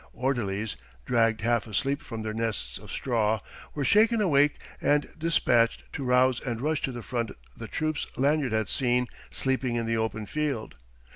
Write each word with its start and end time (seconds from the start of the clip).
Orderlies, 0.13 0.77
dragged 1.05 1.41
half 1.41 1.67
asleep 1.67 2.01
from 2.01 2.23
their 2.23 2.33
nests 2.33 2.79
of 2.79 2.91
straw, 2.91 3.39
were 3.75 3.85
shaken 3.85 4.19
awake 4.19 4.55
and 4.81 5.07
despatched 5.15 5.83
to 5.93 6.03
rouse 6.03 6.39
and 6.41 6.59
rush 6.59 6.81
to 6.81 6.91
the 6.91 7.03
front 7.03 7.29
the 7.55 7.67
troops 7.67 8.07
Lanyard 8.17 8.51
had 8.51 8.67
seen 8.67 9.05
sleeping 9.29 9.75
in 9.75 9.85
the 9.85 9.97
open 9.97 10.25
field. 10.25 10.73